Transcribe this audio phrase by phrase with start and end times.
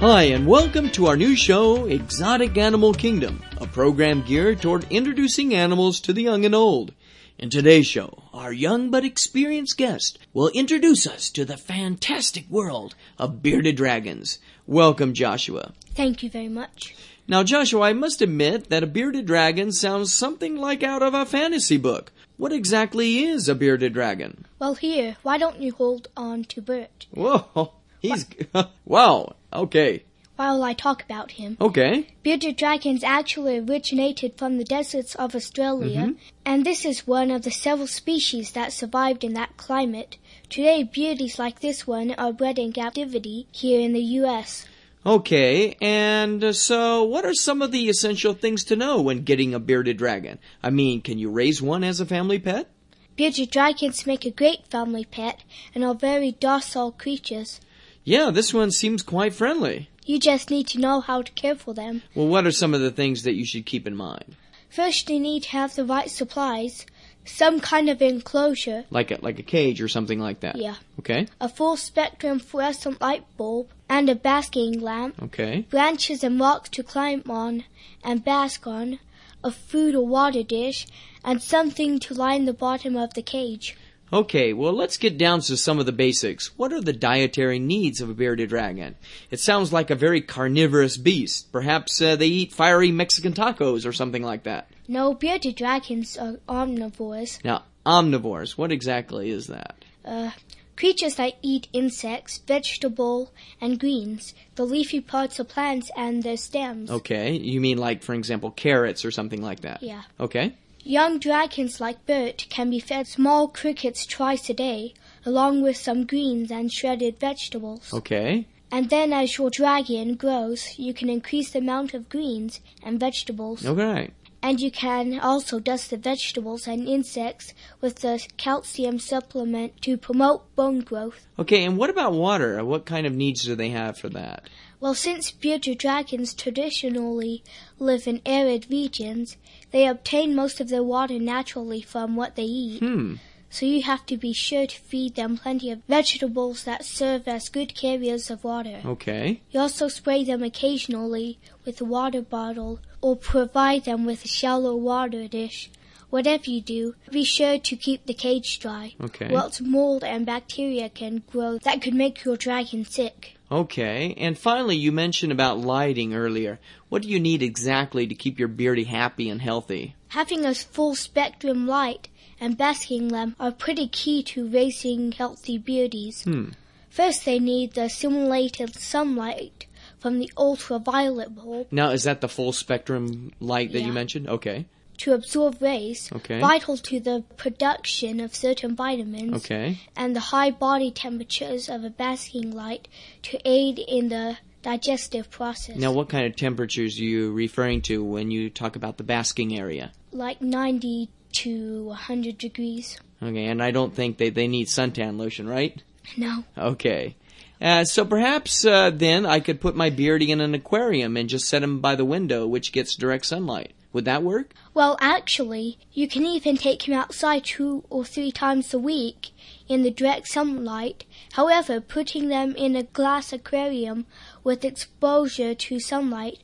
[0.00, 5.54] Hi, and welcome to our new show, Exotic Animal Kingdom, a program geared toward introducing
[5.54, 6.94] animals to the young and old.
[7.38, 12.94] In today's show, our young but experienced guest will introduce us to the fantastic world
[13.18, 14.38] of bearded dragons.
[14.66, 15.74] Welcome, Joshua.
[15.94, 16.94] Thank you very much.
[17.28, 21.26] Now, Joshua, I must admit that a bearded dragon sounds something like out of a
[21.26, 22.10] fantasy book.
[22.38, 24.46] What exactly is a bearded dragon?
[24.58, 28.26] Well, here, why don't you hold on to Bert Whoa, he's.
[28.84, 30.04] wow, okay,
[30.40, 31.58] while I talk about him?
[31.60, 32.06] okay.
[32.22, 36.14] Bearded dragons actually originated from the deserts of Australia,
[36.46, 40.16] and this is one of the several species that survived in that climate.
[40.48, 44.66] Today, beardies like this one are bred in captivity here in the U.S.
[45.04, 49.52] Okay, and uh, so what are some of the essential things to know when getting
[49.52, 50.38] a bearded dragon?
[50.62, 52.66] I mean, can you raise one as a family pet?
[53.14, 55.40] Bearded dragons make a great family pet
[55.74, 57.60] and are very docile creatures.
[58.04, 59.88] Yeah, this one seems quite friendly.
[60.04, 62.02] You just need to know how to care for them.
[62.14, 64.36] Well, what are some of the things that you should keep in mind?
[64.68, 66.86] First, you need to have the right supplies,
[67.24, 70.56] some kind of enclosure, Like a like a cage or something like that.
[70.56, 71.26] yeah, Okay.
[71.40, 75.66] a full spectrum fluorescent light bulb, and a basking lamp, Okay.
[75.70, 77.64] branches and rocks to climb on
[78.02, 78.98] and bask on,
[79.44, 80.86] a food or water dish,
[81.24, 83.76] and something to line the bottom of the cage.
[84.12, 86.56] Okay, well, let's get down to some of the basics.
[86.58, 88.96] What are the dietary needs of a bearded dragon?
[89.30, 91.52] It sounds like a very carnivorous beast.
[91.52, 94.68] Perhaps uh, they eat fiery Mexican tacos or something like that.
[94.88, 99.76] No, bearded dragons are omnivores, Now, omnivores, what exactly is that?
[100.04, 100.30] uh,
[100.76, 106.90] creatures that eat insects, vegetable, and greens, the leafy parts of plants and their stems.
[106.90, 109.82] Okay, you mean like, for example, carrots or something like that?
[109.82, 110.02] Yeah.
[110.18, 110.54] Okay.
[110.82, 114.94] Young dragons like Bert can be fed small crickets twice a day,
[115.26, 117.92] along with some greens and shredded vegetables.
[117.92, 118.46] Okay.
[118.72, 123.66] And then as your dragon grows, you can increase the amount of greens and vegetables.
[123.66, 124.10] Okay.
[124.42, 130.54] And you can also dust the vegetables and insects with the calcium supplement to promote
[130.56, 131.26] bone growth.
[131.38, 132.64] Okay, and what about water?
[132.64, 134.48] What kind of needs do they have for that?
[134.80, 137.44] Well, since bearded dragons traditionally
[137.78, 139.36] live in arid regions,
[139.72, 142.80] they obtain most of their water naturally from what they eat.
[142.80, 143.16] Hmm.
[143.50, 147.48] So you have to be sure to feed them plenty of vegetables that serve as
[147.48, 148.80] good carriers of water.
[148.84, 149.42] Okay.
[149.50, 154.74] You also spray them occasionally with a water bottle or provide them with a shallow
[154.76, 155.70] water dish.
[156.10, 158.94] Whatever you do, be sure to keep the cage dry.
[159.00, 159.32] Okay.
[159.32, 163.36] Or else mold and bacteria can grow that could make your dragon sick.
[163.50, 164.14] Okay.
[164.16, 166.58] And finally, you mentioned about lighting earlier.
[166.88, 169.94] What do you need exactly to keep your beardy happy and healthy?
[170.08, 172.08] Having a full spectrum light
[172.40, 176.24] and basking lamp are pretty key to raising healthy beardies.
[176.24, 176.50] Hmm.
[176.88, 179.66] First, they need the simulated sunlight
[180.00, 184.28] from the ultraviolet bulb Now, is that the full spectrum light that you mentioned?
[184.28, 184.66] Okay.
[184.98, 186.38] to absorb rays, Okay.
[186.40, 189.78] vital to the production of certain vitamins, Okay.
[189.96, 192.86] and the high body temperatures of a basking light
[193.22, 195.76] to aid in the digestive process.
[195.76, 199.58] Now, what kind of temperatures are you referring to when you talk about the basking
[199.58, 199.92] area?
[200.12, 202.98] Like 90 to 100 degrees.
[203.22, 205.82] Okay, and I don't think they, they need suntan lotion, right?
[206.18, 206.44] No.
[206.58, 207.16] Okay.
[207.60, 211.48] Uh, so perhaps uh, then I could put my beardy in an aquarium and just
[211.48, 213.72] set him by the window, which gets direct sunlight.
[213.92, 214.54] Would that work?
[214.72, 219.30] Well, actually, you can even take him outside two or three times a week
[219.68, 221.04] in the direct sunlight.
[221.32, 224.06] However, putting them in a glass aquarium
[224.44, 226.38] with exposure to sunlight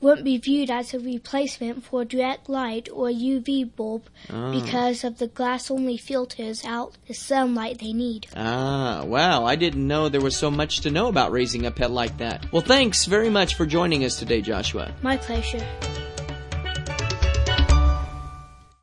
[0.00, 4.02] won't be viewed as a replacement for direct light or UV bulb
[4.32, 4.50] Ah.
[4.50, 8.26] because of the glass only filters out the sunlight they need.
[8.36, 11.90] Ah, wow, I didn't know there was so much to know about raising a pet
[11.90, 12.50] like that.
[12.52, 14.92] Well, thanks very much for joining us today, Joshua.
[15.02, 15.64] My pleasure.